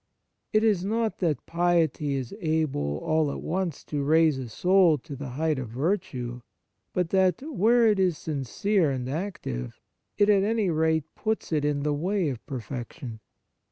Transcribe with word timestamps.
It 0.51 0.63
is 0.63 0.83
not 0.83 1.19
that 1.19 1.45
piety 1.45 2.15
is 2.15 2.33
able, 2.39 2.97
all 2.97 3.31
at 3.31 3.39
once, 3.41 3.83
to 3.83 4.03
raise 4.03 4.39
a 4.39 4.49
soul 4.49 4.97
to 4.97 5.15
the 5.15 5.29
height 5.37 5.59
of 5.59 5.69
virtue, 5.69 6.41
but 6.91 7.11
that, 7.11 7.39
where 7.43 7.85
it 7.85 7.99
is 7.99 8.17
sincere 8.17 8.89
and 8.89 9.07
active, 9.07 9.79
it 10.17 10.27
at 10.27 10.41
any 10.41 10.71
rate 10.71 11.03
puts 11.13 11.51
it 11.51 11.63
in 11.63 11.83
the 11.83 11.93
way 11.93 12.29
of 12.29 12.43
perfection. 12.47 13.19